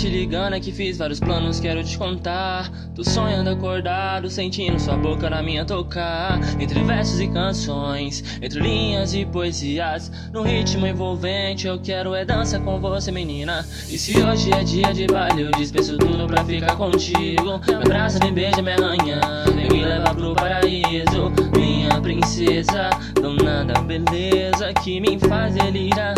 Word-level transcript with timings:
te 0.00 0.08
ligando 0.08 0.54
é 0.54 0.60
que 0.60 0.72
fiz 0.72 0.96
vários 0.96 1.20
planos, 1.20 1.60
quero 1.60 1.84
te 1.84 1.98
contar. 1.98 2.70
Tô 2.94 3.04
sonhando 3.04 3.50
acordado, 3.50 4.30
sentindo 4.30 4.78
sua 4.78 4.96
boca 4.96 5.28
na 5.28 5.42
minha 5.42 5.62
tocar. 5.62 6.40
Entre 6.58 6.82
versos 6.82 7.20
e 7.20 7.28
canções, 7.28 8.24
entre 8.40 8.60
linhas 8.60 9.12
e 9.12 9.26
poesias. 9.26 10.10
No 10.32 10.42
ritmo 10.42 10.86
envolvente, 10.86 11.66
eu 11.66 11.78
quero 11.78 12.14
é 12.14 12.24
dança 12.24 12.58
com 12.58 12.80
você, 12.80 13.12
menina. 13.12 13.66
E 13.90 13.98
se 13.98 14.22
hoje 14.22 14.50
é 14.52 14.64
dia 14.64 14.94
de 14.94 15.06
baile, 15.06 15.42
eu 15.42 15.50
dispenso 15.50 15.98
tudo 15.98 16.26
pra 16.26 16.42
ficar 16.44 16.76
contigo. 16.76 17.60
Me 17.66 17.74
abraça, 17.74 18.18
me 18.24 18.32
beija, 18.32 18.62
me 18.62 18.72
arranha. 18.72 19.20
Vem 19.54 19.68
me 19.68 19.84
levar 19.84 20.14
pro 20.14 20.34
paraíso, 20.34 21.30
minha 21.54 22.00
princesa. 22.00 22.88
Dona 23.20 23.64
da 23.64 23.82
beleza 23.82 24.72
que 24.82 24.98
me 24.98 25.18
faz 25.18 25.54
delirar. 25.54 26.09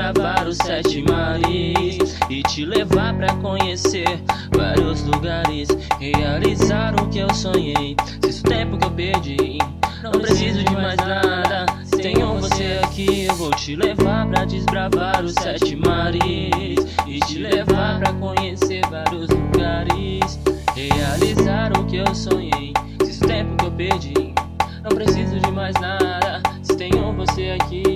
Desbravar 0.00 0.48
os 0.48 0.56
sete 0.56 1.02
mares 1.02 2.18
E 2.30 2.42
te 2.42 2.64
levar 2.64 3.14
pra 3.14 3.34
conhecer 3.36 4.22
vários 4.56 5.02
lugares 5.04 5.68
Realizar 5.98 6.94
o 7.00 7.08
que 7.08 7.18
eu 7.18 7.32
sonhei. 7.34 7.94
Se 8.24 8.40
o 8.40 8.42
tempo 8.44 8.78
que 8.78 8.86
eu 8.86 8.90
perdi 8.90 9.58
Não 10.02 10.12
preciso 10.12 10.64
de 10.64 10.72
mais 10.74 10.96
nada. 10.96 11.66
Se 11.84 11.98
tenho 11.98 12.34
você 12.38 12.80
aqui 12.82 13.26
Eu 13.26 13.34
vou 13.34 13.50
te 13.50 13.76
levar 13.76 14.26
pra 14.28 14.44
desbravar 14.46 15.22
os 15.22 15.34
sete 15.34 15.76
mares 15.76 16.96
E 17.06 17.20
te 17.20 17.38
levar 17.38 17.98
pra 17.98 18.12
conhecer 18.14 18.80
vários 18.90 19.28
lugares 19.28 20.40
Realizar 20.74 21.72
o 21.78 21.84
que 21.84 21.96
eu 21.96 22.14
sonhei. 22.14 22.72
Se 23.04 23.22
o 23.22 23.28
tempo 23.28 23.56
que 23.56 23.66
eu 23.66 23.72
perdi 23.72 24.34
Não 24.82 24.96
preciso 24.96 25.38
de 25.38 25.50
mais 25.50 25.74
nada. 25.74 26.42
Se 26.62 26.74
tenho 26.74 27.12
você 27.12 27.58
aqui 27.60 27.89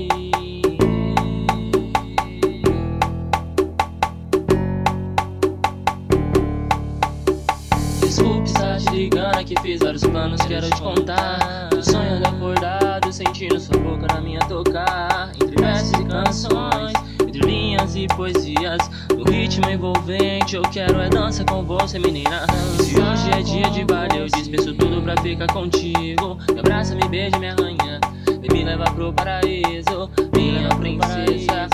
Ligando 8.83 9.39
é 9.39 9.44
que 9.44 9.55
fiz 9.61 9.78
vários 9.78 10.03
planos, 10.03 10.41
quero 10.42 10.69
te 10.69 10.83
contar. 10.83 11.69
Tô 11.70 11.80
sonhando 11.80 12.27
acordado, 12.27 13.12
sentindo 13.12 13.61
sua 13.61 13.78
boca 13.78 14.06
na 14.12 14.20
minha 14.20 14.41
tocar. 14.41 15.31
Entre 15.41 15.55
versos 15.62 15.92
e 15.92 16.05
canções, 16.05 16.92
entre 17.20 17.41
linhas 17.47 17.94
e 17.94 18.08
poesias. 18.08 18.91
No 19.16 19.22
ritmo 19.31 19.70
envolvente, 19.70 20.56
eu 20.56 20.62
quero 20.62 21.00
é 21.00 21.08
dança 21.08 21.44
com 21.44 21.62
você 21.62 22.00
menina. 22.00 22.47
E 22.81 22.83
se 22.83 23.00
hoje 23.00 23.31
é 23.31 23.42
dia 23.42 23.70
de 23.70 23.84
baile, 23.84 24.19
eu 24.19 24.27
dispenso 24.27 24.75
tudo 24.75 25.00
pra 25.03 25.16
ficar 25.22 25.47
contigo. 25.53 26.36
Me 26.53 26.59
abraça, 26.59 26.97
me 26.97 27.06
beija, 27.09 27.38
me 27.38 27.50
arranha. 27.50 28.00
Vem 28.27 28.50
me 28.53 28.64
levar 28.64 28.92
pro 28.92 29.12
paraíso 29.12 30.11
Minha 30.36 30.69
princesa, 30.70 31.69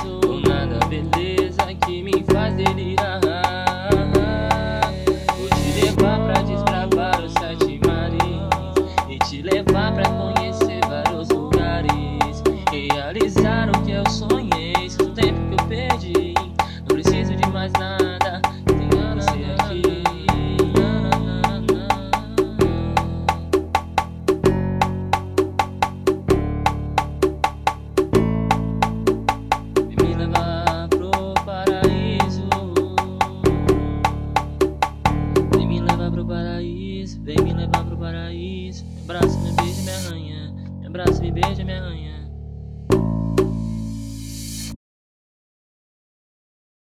paraíso. 38.00 38.84
Me 38.84 39.02
abraça, 39.02 39.38
me 39.38 39.52
beija, 39.52 39.82
me 39.82 39.92
arranha. 39.92 40.52
Me 40.80 40.86
abraça, 40.86 41.22
me 41.22 41.30
beija, 41.30 41.64
me 41.64 41.74
arranha. 41.74 42.19